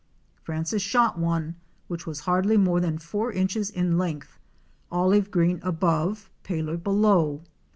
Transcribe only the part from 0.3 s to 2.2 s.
_Francis shot one, which